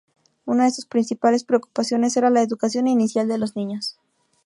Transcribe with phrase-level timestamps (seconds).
[0.47, 3.99] Una de sus principales preocupaciones era la educación inicial de los niños.